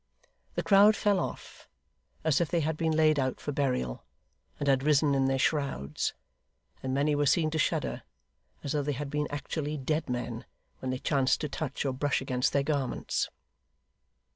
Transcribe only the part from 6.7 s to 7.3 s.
and many were